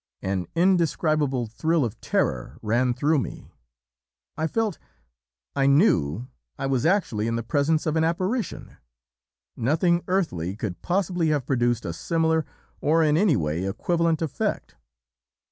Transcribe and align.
An 0.23 0.47
indescribable 0.55 1.45
thrill 1.45 1.85
of 1.85 2.01
terror 2.01 2.57
ran 2.63 2.95
through 2.95 3.19
me. 3.19 3.51
I 4.35 4.47
felt 4.47 4.79
I 5.55 5.67
KNEW 5.67 6.27
I 6.57 6.65
was 6.65 6.87
actually 6.87 7.27
in 7.27 7.35
the 7.35 7.43
presence 7.43 7.85
of 7.85 7.95
an 7.95 8.03
apparition; 8.03 8.77
nothing 9.55 10.01
'earthly' 10.07 10.55
could 10.55 10.81
possibly 10.81 11.27
have 11.27 11.45
produced 11.45 11.85
a 11.85 11.93
similar 11.93 12.47
or 12.79 13.03
in 13.03 13.15
any 13.15 13.35
way 13.35 13.63
equivalent 13.63 14.23
effect. 14.23 14.75